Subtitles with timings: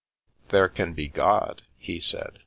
[0.49, 2.39] •'There can be God," he said.